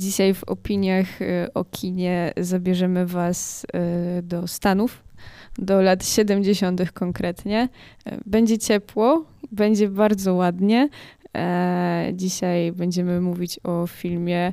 [0.00, 3.64] Dzisiaj w opiniach y, o kinie zabierzemy Was
[4.18, 5.02] y, do Stanów,
[5.58, 6.92] do lat 70.
[6.92, 7.68] konkretnie.
[8.26, 10.88] Będzie ciepło, będzie bardzo ładnie.
[11.36, 14.52] E, dzisiaj będziemy mówić o filmie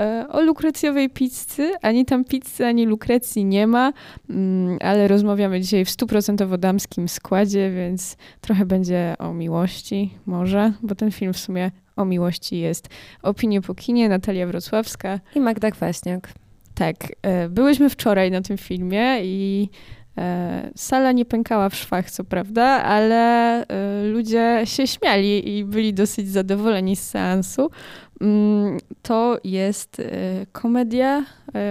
[0.00, 1.72] e, o lukrecjowej pizzy.
[1.82, 3.92] Ani tam pizzy, ani lukrecji nie ma,
[4.30, 10.94] mm, ale rozmawiamy dzisiaj w stuprocentowo damskim składzie, więc trochę będzie o miłości, może, bo
[10.94, 12.88] ten film w sumie o miłości jest.
[13.22, 15.20] Opinie po kinie, Natalia Wrocławska.
[15.34, 16.32] I Magda Kwaśniak.
[16.74, 19.68] Tak, e, byłyśmy wczoraj na tym filmie i
[20.18, 25.94] E, sala nie pękała w szwach, co prawda, ale e, ludzie się śmiali i byli
[25.94, 27.70] dosyć zadowoleni z seansu.
[28.20, 30.02] Mm, to jest
[30.52, 31.24] komedia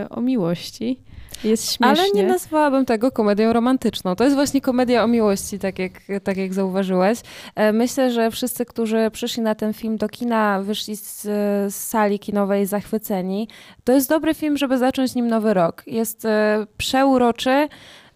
[0.10, 1.02] o miłości.
[1.46, 2.04] Jest śmiesznie.
[2.04, 4.16] Ale nie nazwałabym tego komedią romantyczną.
[4.16, 5.92] To jest właśnie komedia o miłości, tak jak,
[6.24, 7.20] tak jak zauważyłeś.
[7.74, 12.66] Myślę, że wszyscy, którzy przyszli na ten film do kina, wyszli z, z sali kinowej
[12.66, 13.48] zachwyceni.
[13.84, 15.84] To jest dobry film, żeby zacząć nim nowy rok.
[15.88, 16.28] Jest
[16.78, 17.68] przeuroczy,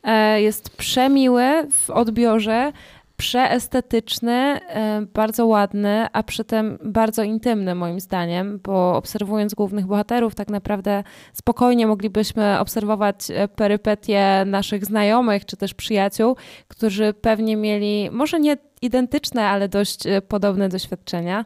[0.04, 2.72] E, jest przemiły w odbiorze,
[3.20, 10.36] przeestetyczny, e, bardzo ładny, a przy tym bardzo intymny moim zdaniem, bo obserwując głównych bohaterów,
[10.36, 11.04] tak naprawdę
[11.34, 16.36] spokojnie moglibyśmy obserwować e, perypetie naszych znajomych czy też przyjaciół,
[16.68, 21.46] którzy pewnie mieli może nie identyczne, ale dość podobne doświadczenia.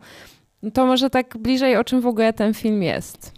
[0.73, 3.33] To może tak bliżej o czym w ogóle ten film jest.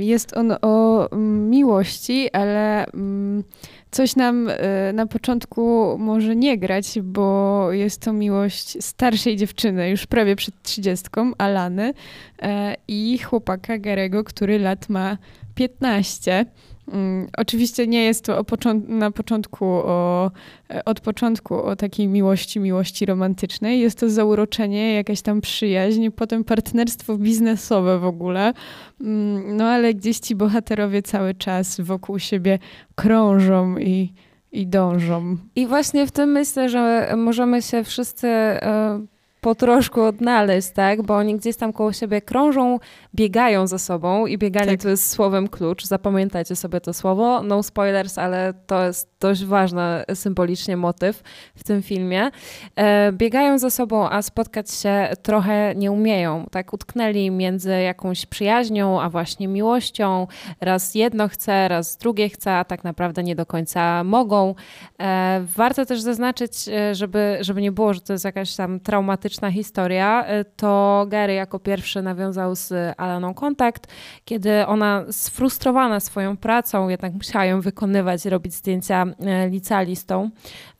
[0.00, 3.44] Jest on o mm, miłości, ale mm,
[3.94, 10.06] coś nam e, na początku może nie grać, bo jest to miłość starszej dziewczyny, już
[10.06, 11.94] prawie przed trzydziestką, Alany
[12.42, 15.18] e, i chłopaka Garego, który lat ma
[15.54, 16.46] 15.
[16.92, 18.44] Um, oczywiście nie jest to
[18.88, 20.30] na początku o,
[20.70, 23.80] e, od początku o takiej miłości, miłości romantycznej.
[23.80, 28.52] Jest to zauroczenie, jakaś tam przyjaźń, potem partnerstwo biznesowe w ogóle.
[29.00, 32.58] Um, no ale gdzieś ci bohaterowie cały czas wokół siebie
[32.94, 34.12] krążą i,
[34.52, 35.36] i dążą.
[35.56, 39.13] I właśnie w tym myślę, że możemy się wszyscy y
[39.44, 41.02] po troszku odnaleźć, tak?
[41.02, 42.78] Bo oni gdzieś tam koło siebie krążą,
[43.14, 44.82] biegają ze sobą i bieganie tak.
[44.82, 45.84] to jest słowem klucz.
[45.84, 47.42] Zapamiętajcie sobie to słowo.
[47.42, 51.22] No spoilers, ale to jest dość ważny symbolicznie motyw
[51.56, 52.30] w tym filmie.
[52.76, 56.46] E, biegają ze sobą, a spotkać się trochę nie umieją.
[56.50, 60.26] Tak utknęli między jakąś przyjaźnią, a właśnie miłością.
[60.60, 64.54] Raz jedno chce, raz drugie chce, a tak naprawdę nie do końca mogą.
[65.00, 69.33] E, warto też zaznaczyć, e, żeby, żeby nie było, że to jest jakaś tam traumatyczna
[69.50, 70.24] historia,
[70.56, 73.86] to Gary jako pierwszy nawiązał z Alaną kontakt,
[74.24, 80.30] kiedy ona sfrustrowana swoją pracą, jednak musiała ją wykonywać, robić zdjęcia E, licealistą.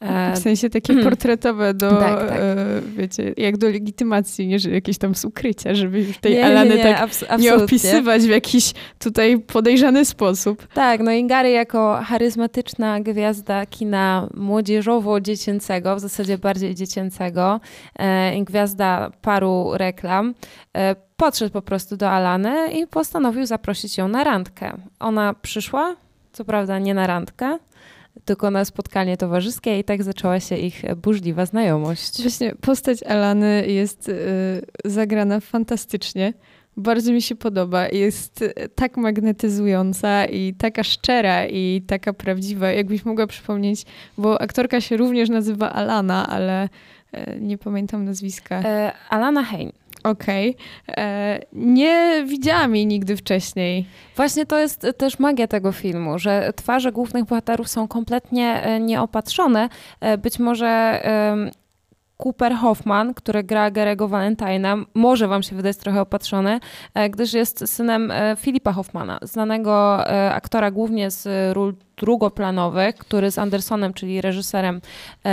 [0.01, 1.05] E, w sensie takie hmm.
[1.05, 2.39] portretowe do, tak, tak.
[2.41, 2.57] E,
[2.97, 6.71] wiecie, jak do legitymacji, nie, że jakieś tam z ukrycia, żeby już tej nie, Alany
[6.71, 10.67] nie, nie, tak abs nie opisywać w jakiś tutaj podejrzany sposób.
[10.75, 17.61] Tak, no i Gary jako charyzmatyczna gwiazda kina młodzieżowo-dziecięcego, w zasadzie bardziej dziecięcego,
[17.99, 20.35] e, gwiazda paru reklam,
[20.77, 24.77] e, podszedł po prostu do Alany i postanowił zaprosić ją na randkę.
[25.01, 25.97] Ona przyszła,
[26.33, 27.59] co prawda nie na randkę,
[28.25, 32.23] tylko na spotkanie towarzyskie i tak zaczęła się ich burzliwa znajomość.
[32.23, 36.33] Właśnie postać Alany jest y, zagrana fantastycznie.
[36.77, 37.89] Bardzo mi się podoba.
[37.89, 42.73] Jest tak magnetyzująca i taka szczera i taka prawdziwa.
[42.73, 43.85] Jakbyś mogła przypomnieć,
[44.19, 46.69] bo aktorka się również nazywa Alana, ale
[47.15, 48.63] y, nie pamiętam nazwiska.
[48.65, 49.73] E, Alana Hein.
[50.05, 50.57] Okej.
[50.89, 51.05] Okay.
[51.05, 53.87] E, nie widziałam jej nigdy wcześniej.
[54.17, 59.69] Właśnie to jest też magia tego filmu, że twarze głównych bohaterów są kompletnie e, nieopatrzone.
[60.01, 61.01] E, być może
[62.17, 66.61] Cooper Hoffman, który gra Garego Valentina, może wam się wydać trochę opatrzony,
[67.11, 74.21] gdyż jest synem Filipa Hoffmana, znanego aktora głównie z ról drugoplanowych, który z Andersonem, czyli
[74.21, 74.81] reżyserem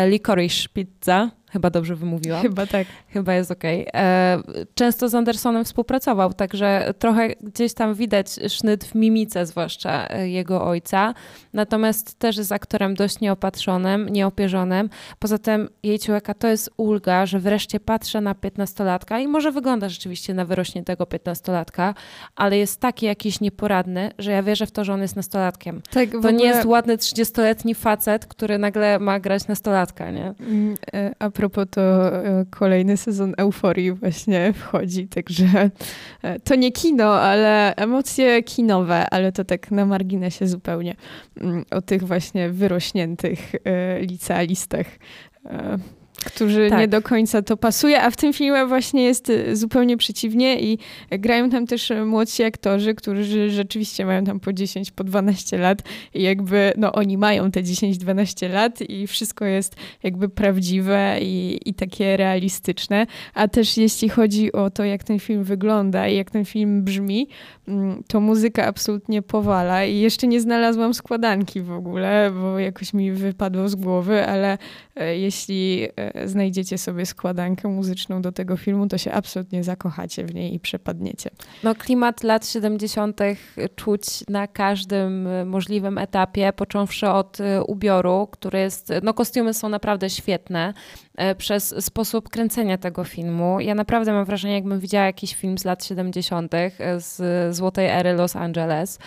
[0.08, 2.42] Licorice Pizza, Chyba dobrze wymówiłam.
[2.42, 2.88] Chyba tak.
[3.08, 3.88] Chyba jest okej.
[3.88, 4.02] Okay.
[4.02, 4.44] E,
[4.76, 10.66] często z Andersonem współpracował, także trochę gdzieś tam widać sznyt w mimice, zwłaszcza e, jego
[10.66, 11.14] ojca.
[11.54, 14.90] Natomiast też jest aktorem dość nieopatrzonym, nieopierzonym.
[15.20, 19.90] Poza tym jej człowieka to jest ulga, że wreszcie patrzę na piętnastolatka i może wygląda
[19.90, 21.94] rzeczywiście na wyrośniętego piętnastolatka,
[22.36, 25.82] ale jest taki jakiś nieporadny, że ja wierzę w to, że on jest nastolatkiem.
[25.94, 30.34] Tak, to nie jest ładny 30-letni facet, który nagle ma grać nastolatka, nie?
[30.40, 35.70] Mm, e, a propos to e, kolejny sezon euforii właśnie wchodzi, także
[36.22, 40.96] e, to nie kino, ale emocje kinowe, ale to tak na marginesie zupełnie
[41.42, 43.52] mm, o tych właśnie wyrośniętych
[44.02, 44.86] licealistach.
[46.26, 46.80] Którzy tak.
[46.80, 50.78] nie do końca to pasuje, a w tym filmie właśnie jest y, zupełnie przeciwnie i
[51.12, 55.82] grają tam też młodsi aktorzy, którzy rzeczywiście mają tam po 10, po 12 lat
[56.14, 61.74] i jakby, no oni mają te 10-12 lat i wszystko jest jakby prawdziwe i, i
[61.74, 66.46] takie realistyczne, a też jeśli chodzi o to, jak ten film wygląda i jak ten
[66.46, 67.28] film brzmi,
[67.68, 73.12] mm, to muzyka absolutnie powala i jeszcze nie znalazłam składanki w ogóle, bo jakoś mi
[73.12, 74.58] wypadło z głowy, ale
[74.96, 75.88] e, jeśli
[76.26, 81.30] znajdziecie sobie składankę muzyczną do tego filmu, to się absolutnie zakochacie w niej i przepadniecie.
[81.64, 83.20] No klimat lat 70.
[83.76, 90.10] czuć na każdym możliwym etapie, począwszy od e, ubioru, który jest, no kostiumy są naprawdę
[90.10, 90.74] świetne,
[91.38, 93.60] przez sposób kręcenia tego filmu.
[93.60, 96.52] Ja naprawdę mam wrażenie, jakbym widziała jakiś film z lat 70.
[96.98, 99.00] z złotej ery Los Angeles,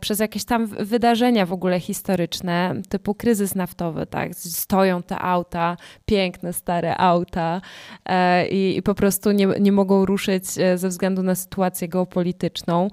[0.00, 5.76] przez jakieś tam wydarzenia w ogóle historyczne, typu kryzys naftowy, tak, stoją te auta,
[6.10, 7.60] piękne, stare auta
[8.06, 12.88] e, i, i, po prostu nie, nie mogą ruszyć e, ze względu na sytuację geopolityczną.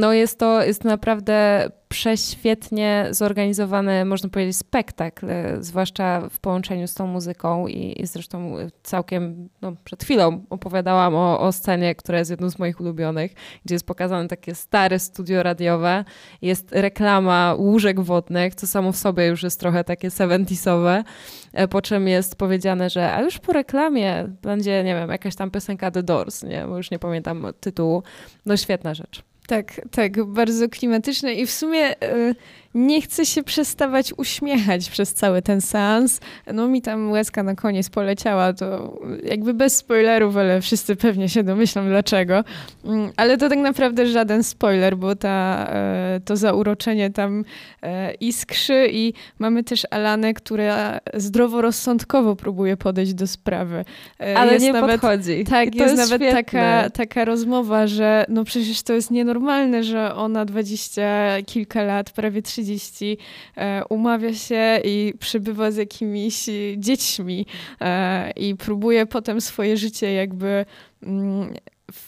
[0.00, 6.94] No jest to, jest naprawdę prześwietnie zorganizowany, można powiedzieć, spektakl, e, zwłaszcza w połączeniu z
[6.94, 12.30] tą muzyką i, i zresztą całkiem no, przed chwilą opowiadałam o, o scenie, która jest
[12.30, 16.04] jedną z moich ulubionych, gdzie jest pokazane takie stare studio radiowe,
[16.42, 21.04] jest reklama łóżek wodnych, co samo w sobie już jest trochę takie 70
[21.52, 25.50] e, po czym jest powiedziane, że a już po reklamie będzie, nie wiem, jakaś tam
[25.50, 28.02] piosenka The Doors, nie, bo już nie pamiętam tytułu.
[28.46, 29.33] No świetna rzecz.
[29.46, 32.34] Tak, tak, bardzo klimatyczne i w sumie y,
[32.74, 36.20] nie chcę się przestawać uśmiechać przez cały ten seans.
[36.52, 41.42] No mi tam łezka na koniec poleciała, to jakby bez spoilerów, ale wszyscy pewnie się
[41.42, 42.44] domyślą dlaczego.
[42.84, 47.44] Mm, ale to tak naprawdę żaden spoiler, bo ta, e, to zauroczenie tam
[47.82, 53.84] e, iskrzy i mamy też Alanę, która zdroworozsądkowo próbuje podejść do sprawy.
[54.20, 55.44] E, ale jest nie nawet, podchodzi.
[55.44, 60.44] Tak, jest, jest, nawet taka, taka rozmowa, że no przecież to jest nienormalne, że ona
[60.44, 63.18] dwadzieścia kilka lat, prawie 30 30
[63.56, 66.46] e, umawia się i przybywa z jakimiś
[66.76, 67.46] dziećmi
[67.80, 70.64] e, i próbuje potem swoje życie jakby
[71.02, 71.54] mm,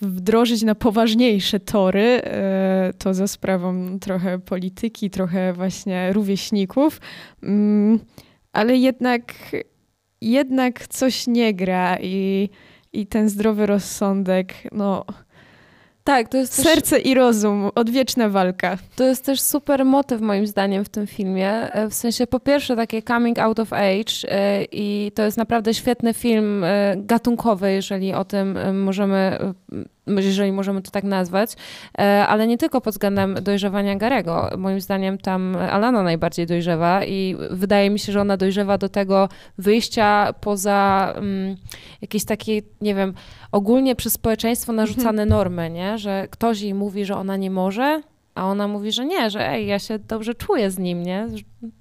[0.00, 7.00] wdrożyć na poważniejsze tory, e, to za sprawą trochę polityki, trochę właśnie rówieśników,
[7.42, 8.00] mm,
[8.52, 9.34] ale jednak,
[10.20, 12.48] jednak coś nie gra i,
[12.92, 15.04] i ten zdrowy rozsądek, no
[16.06, 18.78] tak, to jest Serce też, i rozum, odwieczna walka.
[18.96, 21.72] To jest też super motyw moim zdaniem w tym filmie.
[21.72, 25.74] E, w sensie po pierwsze takie coming out of age e, i to jest naprawdę
[25.74, 29.38] świetny film e, gatunkowy, jeżeli o tym możemy
[30.06, 31.52] jeżeli możemy to tak nazwać,
[31.98, 34.50] e, ale nie tylko pod względem dojrzewania Garego.
[34.58, 39.28] Moim zdaniem tam Alana najbardziej dojrzewa i wydaje mi się, że ona dojrzewa do tego
[39.58, 41.56] wyjścia poza um,
[42.02, 43.14] jakieś takie, nie wiem,
[43.52, 45.28] ogólnie przez społeczeństwo narzucane mhm.
[45.28, 45.98] normy, nie?
[45.98, 48.02] że ktoś jej mówi, że ona nie może,
[48.36, 51.26] a ona mówi, że nie, że ej, ja się dobrze czuję z nim, nie?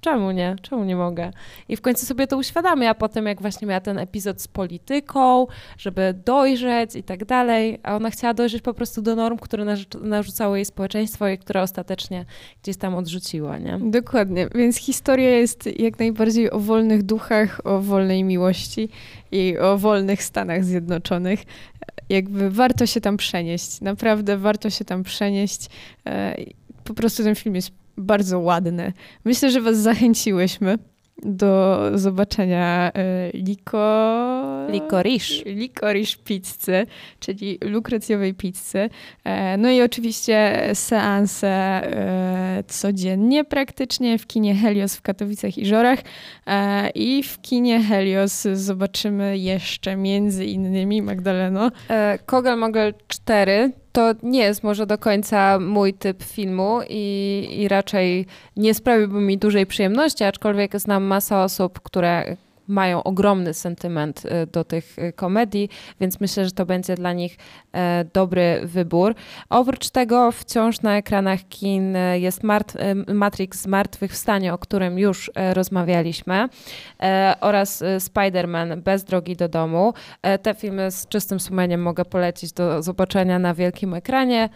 [0.00, 0.56] Czemu nie?
[0.62, 1.30] Czemu nie mogę?
[1.68, 5.46] I w końcu sobie to uświadamia, a potem jak właśnie miała ten epizod z polityką,
[5.78, 10.56] żeby dojrzeć i tak dalej, a ona chciała dojrzeć po prostu do norm, które narzucało
[10.56, 12.24] jej społeczeństwo i które ostatecznie
[12.62, 13.78] gdzieś tam odrzuciła, nie?
[13.82, 18.88] Dokładnie, więc historia jest jak najbardziej o wolnych duchach, o wolnej miłości
[19.32, 21.42] i o wolnych Stanach Zjednoczonych.
[22.08, 25.66] Jakby warto się tam przenieść, naprawdę warto się tam przenieść.
[26.06, 26.36] E,
[26.84, 28.92] po prostu ten film jest bardzo ładny.
[29.24, 30.78] Myślę, że was zachęciłyśmy
[31.22, 34.66] do zobaczenia e, liko...
[34.68, 35.44] Licorice.
[35.44, 36.86] Licorice pizzy,
[37.20, 38.88] czyli lukrecjowej pizzy.
[39.24, 45.98] E, no i oczywiście seanse e, codziennie praktycznie w kinie Helios w Katowicach i Żorach
[46.94, 51.70] i w kinie Helios zobaczymy jeszcze między innymi Magdaleno.
[52.26, 58.26] Kogel Mogel 4 to nie jest może do końca mój typ filmu i, i raczej
[58.56, 62.36] nie sprawiłby mi dużej przyjemności, aczkolwiek znam masę osób, które
[62.68, 65.68] mają ogromny sentyment y, do tych y, komedii,
[66.00, 67.38] więc myślę, że to będzie dla nich
[67.72, 69.14] e, dobry wybór.
[69.48, 72.42] Oprócz tego wciąż na ekranach kin e, jest
[73.14, 76.48] Matrix Zmartwychwstanie, o którym już e, rozmawialiśmy
[77.40, 79.94] oraz Spider-Man Bez drogi do domu.
[80.42, 84.48] Te filmy z czystym sumieniem mogę polecić do zobaczenia na wielkim ekranie.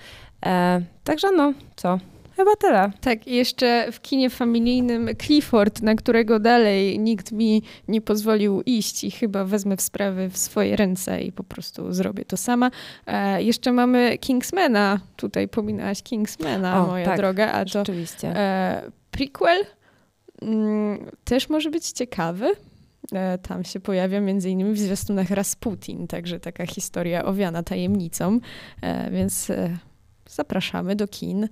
[1.04, 1.98] Także no, co?
[2.36, 2.90] Chyba tyle.
[3.00, 9.04] Tak, i jeszcze w kinie familijnym Clifford, na którego dalej nikt mi nie pozwolił iść
[9.04, 12.70] i chyba wezmę w sprawy w swoje ręce i po prostu zrobię to sama.
[13.06, 15.00] E, jeszcze mamy Kingsmana.
[15.16, 17.52] Tutaj pominałaś Kingsmana, o, moja tak, droga.
[17.52, 17.82] A to.
[18.24, 19.64] E, prequel
[20.42, 22.50] mm, też może być ciekawy.
[23.42, 28.40] Tam się pojawia między innymi w zwiastunach Rasputin, także taka historia owiana tajemnicą,
[29.10, 29.52] więc
[30.30, 31.48] zapraszamy do kin.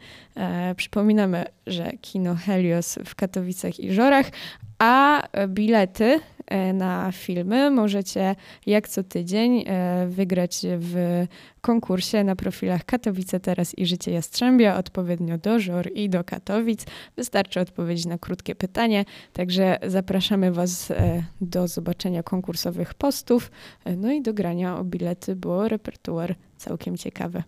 [0.76, 4.26] Przypominamy, że kino Helios w Katowicach i Żorach,
[4.78, 11.26] a bilety E, na filmy możecie jak co tydzień e, wygrać w
[11.60, 16.84] konkursie na profilach Katowice Teraz i Życie Jastrzębia, odpowiednio do Żor i do Katowic.
[17.16, 23.50] Wystarczy odpowiedzieć na krótkie pytanie, także zapraszamy Was e, do zobaczenia konkursowych postów,
[23.96, 27.42] no i do grania o bilety, bo repertuar całkiem ciekawy.